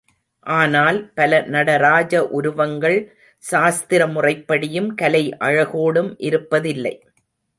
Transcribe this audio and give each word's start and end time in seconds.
ஆனால் 0.45 1.11
பல 1.13 1.41
நடராஜ 1.45 2.23
உருவங்கள் 2.29 2.97
சாஸ்திர 3.43 4.07
முறைப்படியும் 4.07 4.89
கலை 4.95 5.23
அழகோடும் 5.39 6.11
இருப்பதில்லை. 6.19 6.95